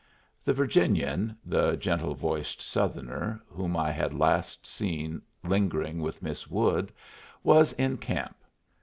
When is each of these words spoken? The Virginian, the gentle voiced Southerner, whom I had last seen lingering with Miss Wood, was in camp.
The 0.43 0.51
Virginian, 0.53 1.37
the 1.45 1.75
gentle 1.75 2.15
voiced 2.15 2.59
Southerner, 2.59 3.39
whom 3.45 3.77
I 3.77 3.91
had 3.91 4.17
last 4.17 4.65
seen 4.65 5.21
lingering 5.43 5.99
with 6.01 6.23
Miss 6.23 6.47
Wood, 6.47 6.91
was 7.43 7.73
in 7.73 7.97
camp. 7.99 8.35